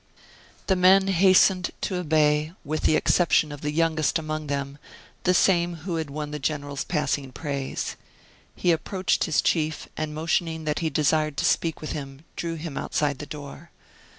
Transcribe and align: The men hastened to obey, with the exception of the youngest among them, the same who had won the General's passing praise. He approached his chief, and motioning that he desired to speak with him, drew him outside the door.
The 0.65 0.75
men 0.75 1.09
hastened 1.09 1.69
to 1.81 1.97
obey, 1.99 2.53
with 2.65 2.81
the 2.85 2.95
exception 2.95 3.51
of 3.51 3.61
the 3.61 3.69
youngest 3.69 4.17
among 4.17 4.47
them, 4.47 4.79
the 5.25 5.33
same 5.35 5.75
who 5.85 5.97
had 5.97 6.09
won 6.09 6.31
the 6.31 6.39
General's 6.39 6.83
passing 6.83 7.31
praise. 7.31 7.95
He 8.55 8.71
approached 8.71 9.25
his 9.25 9.43
chief, 9.43 9.87
and 9.95 10.15
motioning 10.15 10.63
that 10.63 10.79
he 10.79 10.89
desired 10.89 11.37
to 11.37 11.45
speak 11.45 11.81
with 11.81 11.91
him, 11.91 12.23
drew 12.35 12.55
him 12.55 12.79
outside 12.79 13.19
the 13.19 13.27
door. 13.27 13.69